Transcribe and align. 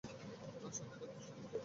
তাঁর 0.03 0.73
সাথীদের 0.77 1.09
কষ্ট 1.09 1.29
দিতে। 1.35 1.57